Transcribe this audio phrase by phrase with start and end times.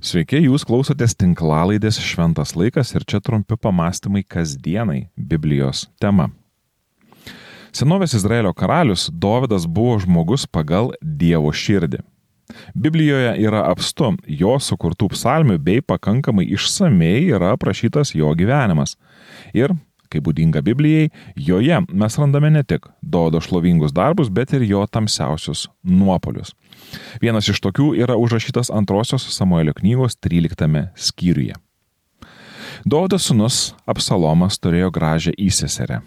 [0.00, 6.30] Sveiki, jūs klausotės tinklalaidės Šventas laikas ir čia trumpi pamastymai kasdienai Biblijos tema.
[7.76, 12.00] Senovės Izraelio karalius Dovydas buvo žmogus pagal Dievo širdį.
[12.74, 18.96] Biblijoje yra apstu jo sukurtų psalmių bei pakankamai išsamei yra aprašytas jo gyvenimas.
[19.54, 19.76] Ir
[20.10, 25.68] kaip būdinga Biblijai, joje mes randame ne tik Dodo šlovingus darbus, bet ir jo tamsiausius
[25.86, 26.54] nuopolius.
[27.22, 31.54] Vienas iš tokių yra užrašytas antrosios Samuelio knygos 13 skyriuje.
[32.84, 36.00] Dodo sunus Absalomas turėjo gražią įseserę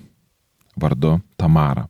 [0.79, 1.87] vardu Tamara.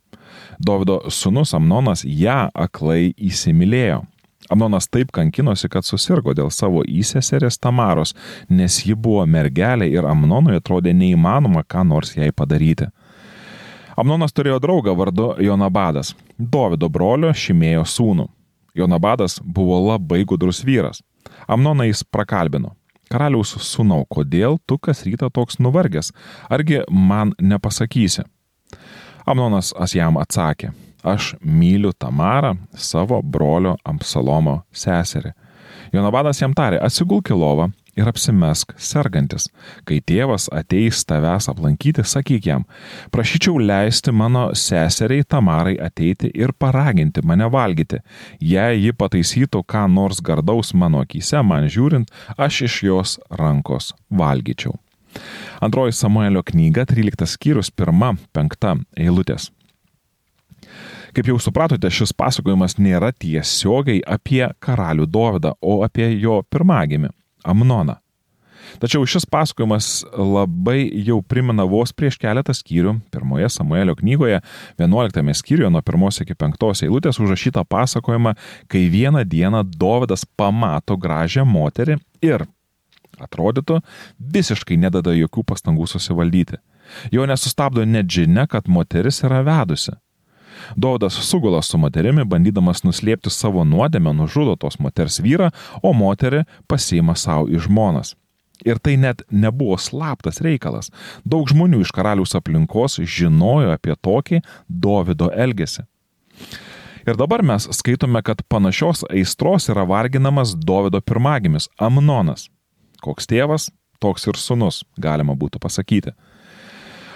[0.60, 4.04] Dovido sunus Amnonas ją aklai įsimylėjo
[4.50, 8.12] Amnonas taip kankinosi, kad susirgo dėl savo įseserės Tamaros,
[8.50, 12.90] nes ji buvo mergelė ir Amnonui atrodė neįmanoma ką nors jai padaryti.
[13.96, 18.28] Amnonas turėjo draugą vardu Jonabadas, Dovido brolio Šimėjo sūnų.
[18.76, 21.04] Jonabadas buvo labai gudrus vyras.
[21.48, 22.74] Amnoną jis prakalbino.
[23.12, 26.10] Karaliaus sūnau, kodėl tu kas rytą toks nuvargęs?
[26.50, 28.24] Argi man nepasakysi?
[29.30, 30.72] Amnonas jam atsakė,
[31.04, 35.32] aš myliu Tamarą, savo brolio Amsalomo seserį.
[35.94, 39.48] Jonabadas jam tarė, atsigulk į lovą ir apsimesk sergantis.
[39.88, 42.66] Kai tėvas ateis tavęs aplankyti, sakyk jam,
[43.14, 48.02] prašyčiau leisti mano seseriai Tamarai ateiti ir paraginti mane valgyti.
[48.42, 54.78] Jei ji pataisytų ką nors gardaus mano akise, man žiūrint, aš iš jos rankos valgyčiau.
[55.62, 59.52] Antroji Samuelio knyga, 13 skyrius, 1-5 eilutės.
[61.14, 67.12] Kaip jau supratote, šis pasakojimas nėra tiesiogiai apie karalių Dovydą, o apie jo pirmagimį-
[67.44, 68.00] Amnoną.
[68.82, 74.42] Tačiau šis pasakojimas labai jau primena vos prieš keletą skyrių, pirmoje Samuelio knygoje,
[74.82, 78.36] 11 skyriuje nuo 1 iki 5 eilutės užrašytą pasakojimą,
[78.68, 82.48] kai vieną dieną Dovydas pamato gražią moterį ir,
[83.22, 83.82] atrodytų,
[84.20, 86.60] visiškai nedada jokių pastangų susivaldyti.
[87.12, 89.94] Jo nesustabdo net žinia, kad moteris yra vedusi.
[90.76, 95.52] Dovydas sugula su moterimi, bandydamas nuslėpti savo nuodėmę, nužudo tos moters vyrą,
[95.84, 98.16] o moterį pasiima savo į žmonas.
[98.64, 100.92] Ir tai net nebuvo slaptas reikalas.
[101.26, 105.84] Daug žmonių iš karaliaus aplinkos žinojo apie tokį Dovido elgesį.
[107.04, 112.48] Ir dabar mes skaitome, kad panašios aistros yra varginamas Dovido pirmagimis Amnonas.
[113.04, 113.68] Koks tėvas,
[114.00, 116.14] toks ir sunus, galima būtų pasakyti.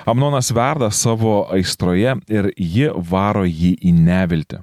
[0.08, 4.62] Amnonas verda savo aistroje ir ji varo jį į neviltį,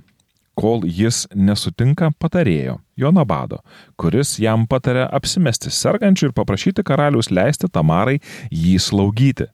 [0.56, 3.58] kol jis nesutinka patarėjo, Jonabado,
[4.00, 9.50] kuris jam patarė apsimesti sergančių ir paprašyti karalius leisti Tamarai jį slaugyti.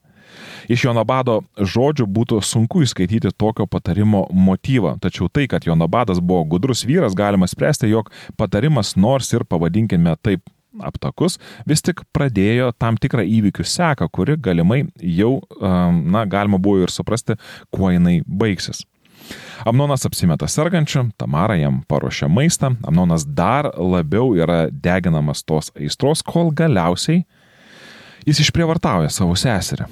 [0.70, 6.86] Iš Jonabado žodžių būtų sunku įskaityti tokio patarimo motyvą, tačiau tai, kad Jonabadas buvo gudrus
[6.86, 10.46] vyras, galima spręsti, jog patarimas nors ir pavadinkime taip
[10.78, 11.38] aptakus,
[11.68, 17.36] vis tik pradėjo tam tikrą įvykių seką, kuri galimai jau, na, galima buvo ir suprasti,
[17.74, 18.84] kuo jinai baigsis.
[19.68, 26.50] Amnonas apsimeta sergančiu, Tamara jam paruošia maistą, Amnonas dar labiau yra deginamas tos aistros, kol
[26.56, 27.24] galiausiai
[28.26, 29.88] jis išprievartauja savo seserį.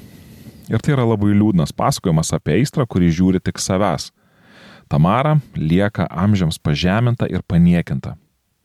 [0.68, 4.10] Ir tai yra labai liūdnas pasakojimas apie aistrą, kuri žiūri tik savęs.
[4.88, 8.16] Tamara lieka amžiams pažeminta ir paniekinta.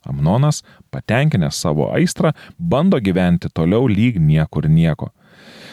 [0.06, 5.12] Amnonas, patenkinęs savo aistrą, bando gyventi toliau lyg niekur nieko.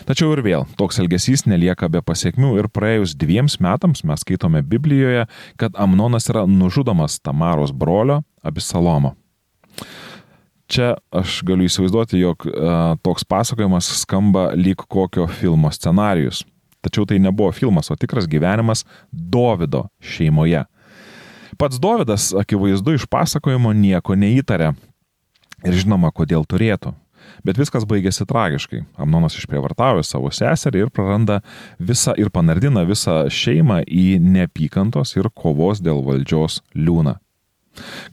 [0.08, 5.26] Tačiau ir vėl, toks elgesys nelieka be pasiekmių ir praėjus dviems metams mes skaitome Biblijoje,
[5.60, 9.14] kad Amnonas yra nužudomas Tamaros brolio Abisalomo.
[10.70, 16.44] Čia aš galiu įsivaizduoti, jog a, toks pasakojimas skamba lyg kokio filmo scenarius.
[16.80, 20.62] Tačiau tai nebuvo filmas, o tikras gyvenimas Dovido šeimoje.
[21.60, 24.70] Pats Dovydas, akivaizdu, iš pasakojimo nieko neįtarė.
[25.68, 26.94] Ir žinoma, kodėl turėtų.
[27.44, 28.80] Bet viskas baigėsi tragiškai.
[28.96, 31.42] Amnonas išprievartavo savo seserį ir praranda
[31.76, 37.18] visą ir panardina visą šeimą į neapykantos ir kovos dėl valdžios liūną.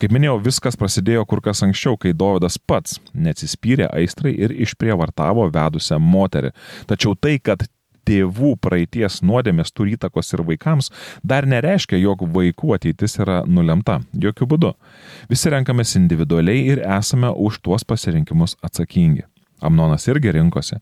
[0.03, 6.04] Kaip minėjau, viskas prasidėjo kur kas anksčiau, kai Dovydas pats neatsispyrė aistrai ir išprievartavo vedusią
[6.04, 6.51] moterį.
[6.92, 7.63] Tačiau tai, kad
[8.07, 10.92] tėvų praeities nuodėmės turi įtakos ir vaikams,
[11.24, 14.00] dar nereiškia, jog vaikų ateitis yra nulemta.
[14.15, 14.75] Jokių būdų.
[15.31, 19.27] Visi renkamės individualiai ir esame už tuos pasirinkimus atsakingi.
[19.62, 20.77] Amnonas irgi rinkosi.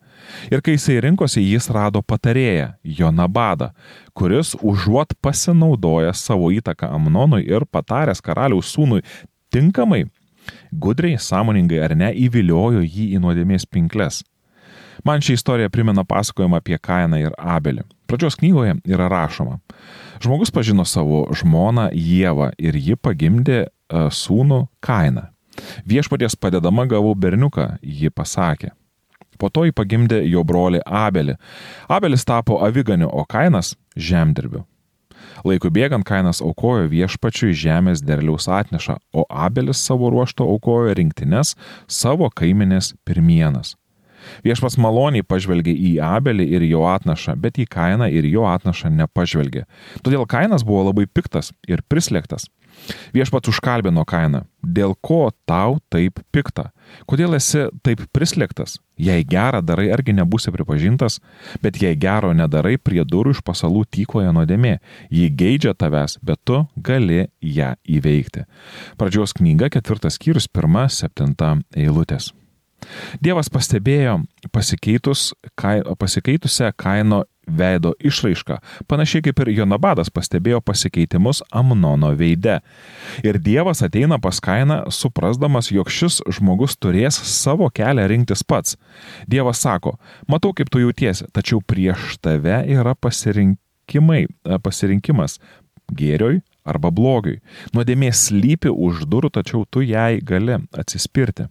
[0.51, 3.69] Ir kai jisai rinkosi, jis rado patarėją, Jonabadą,
[4.13, 8.99] kuris užuot pasinaudojęs savo įtaką Amnonui ir pataręs karaliaus sūnui
[9.55, 10.03] tinkamai,
[10.71, 14.25] gudriai, sąmoningai ar ne, įviliojo jį į nuodėmės pinkles.
[15.03, 17.83] Man ši istorija primena pasakojimą apie Kainą ir Abelį.
[18.07, 19.59] Pradžios knygoje yra rašoma.
[20.23, 25.27] Žmogus pažino savo žmoną Jėvą ir ji pagimdė e, sūnų Kainą.
[25.87, 28.71] Viešpaties padedama gavau berniuką, ji pasakė.
[29.39, 31.35] Po to jį pagimdė jo broli Abelį.
[31.91, 33.75] Abelis tapo aviganiu, o Kainas-
[34.09, 34.63] žemdirbiu.
[35.43, 41.55] Laikui bėgant Kainas aukojo viešpačiui žemės derliaus atneša, o Abelis savo ruošto aukojo rinktinės
[41.87, 43.75] savo kaiminės pirmienas.
[44.45, 49.65] Viešpas maloniai pažvelgė į Abelį ir jo atnašą, bet į Kainą ir jo atnašą nepažvelgė.
[50.05, 52.49] Todėl Kainas buvo labai piktas ir prislėgtas.
[53.15, 54.43] Viešpats užkalbino kainą.
[54.61, 56.69] Dėl ko tau taip pikta?
[57.09, 58.77] Kodėl esi taip prislėgtas?
[59.01, 61.19] Jei gerą darai, argi nebūsi pripažintas,
[61.63, 64.77] bet jei gero nedarai, prie durų iš pasalų tykoja nuodėmė.
[65.11, 68.45] Ji geidžia tavęs, bet tu gali ją įveikti.
[68.99, 72.31] Pradžios knyga, ketvirtas skyrius, pirma, septinta eilutės.
[73.23, 74.19] Dievas pastebėjo
[74.53, 78.57] pasikeitus, kai, pasikeitusią kaino veido išraišką,
[78.89, 82.59] panašiai kaip ir Jonabadas pastebėjo pasikeitimus Amnono veide.
[83.25, 88.79] Ir Dievas ateina pas Kainą, suprasdamas, jog šis žmogus turės savo kelią rinktis pats.
[89.29, 95.39] Dievas sako, matau, kaip tu jautiesi, tačiau prieš tave yra e, pasirinkimas
[95.93, 97.41] gėrioj arba blogiui.
[97.75, 101.45] Nuodėmė slypi už durų, tačiau tu jai gali atsispirti.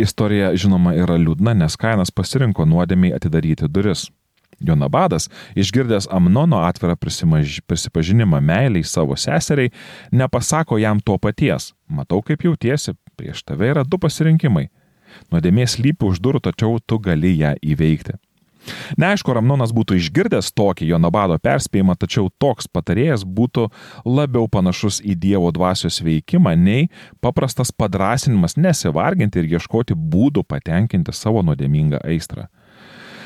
[0.00, 4.08] Istorija, žinoma, yra liūdna, nes Kainas pasirinko nuodėmiai atidaryti duris.
[4.60, 6.96] Jonabadas, išgirdęs Amnono atvirą
[7.66, 9.72] prisipažinimą meiliai savo seseriai,
[10.12, 11.72] nepasako jam to paties.
[11.88, 14.68] Matau, kaip jautiesi, prieš tave yra du pasirinkimai.
[15.32, 18.18] Nuodėmės lypi už durų, tačiau tu gali ją įveikti.
[19.00, 23.68] Neaišku, Ramnonas būtų išgirdęs tokį Jonabado perspėjimą, tačiau toks patarėjas būtų
[24.04, 26.88] labiau panašus į Dievo dvasios veikimą nei
[27.24, 32.48] paprastas padrasinimas nesivarginti ir ieškoti būdų patenkinti savo nuodėmingą aistrą.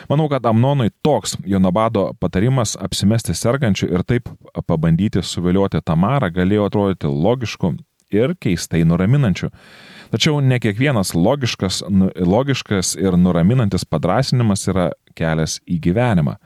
[0.09, 4.29] Manau, kad Amnonui toks Jonabado patarimas apsimesti sergančiu ir taip
[4.69, 7.73] pabandyti suvilioti Tamarą galėjo atrodyti logišku
[8.13, 9.49] ir keistai nuraminančiu.
[10.13, 16.37] Tačiau ne kiekvienas logiškas, nu, logiškas ir nuraminantis padrasinimas yra kelias į gyvenimą.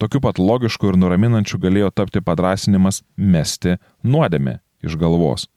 [0.00, 5.48] Tokiu pat logišku ir nuraminančiu galėjo tapti padrasinimas mesti nuodėmę iš galvos.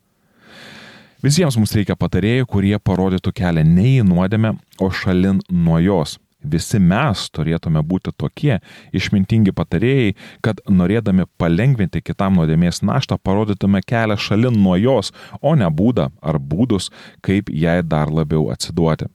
[1.23, 6.19] Visiems mums reikia patarėjų, kurie parodytų kelią ne į nuodėmę, o šalin nuo jos.
[6.45, 8.59] Visi mes turėtume būti tokie
[8.95, 10.13] išmintingi patarėjai,
[10.45, 15.11] kad norėdami palengvinti kitam nuodėmės naštą parodytume kelią šalin nuo jos,
[15.41, 16.91] o ne būdą ar būdus,
[17.25, 19.09] kaip jai dar labiau atsiduoti.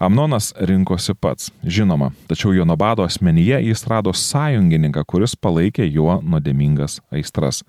[0.00, 7.60] Amnonas rinkosi pats, žinoma, tačiau Jonabado asmenyje jis rado sąjungininką, kuris palaikė jo nuodėmingas aistras.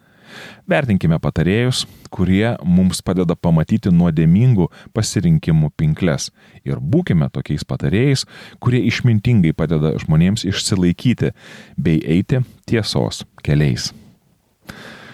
[0.69, 1.83] Vertinkime patarėjus,
[2.13, 6.29] kurie mums padeda pamatyti nuodėmingų pasirinkimų pinkles
[6.67, 8.23] ir būkime tokiais patarėjais,
[8.63, 11.33] kurie išmintingai padeda žmonėms išsilaikyti
[11.75, 13.91] bei eiti tiesos keliais.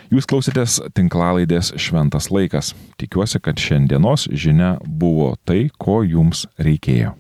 [0.08, 2.72] Jūs klausėtės tinklalaidės Šventas laikas.
[3.02, 7.12] Tikiuosi, kad šiandienos žinia buvo tai, ko jums reikėjo.